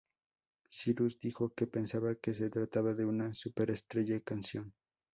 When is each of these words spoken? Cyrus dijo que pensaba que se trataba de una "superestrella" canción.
Cyrus 0.71 1.19
dijo 1.19 1.53
que 1.53 1.67
pensaba 1.67 2.15
que 2.15 2.33
se 2.33 2.49
trataba 2.49 2.95
de 2.95 3.05
una 3.05 3.35
"superestrella" 3.35 4.19
canción. 4.21 4.73